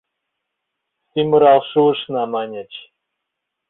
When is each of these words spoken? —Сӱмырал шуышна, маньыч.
—Сӱмырал 1.09 1.59
шуышна, 1.69 2.23
маньыч. 2.33 2.71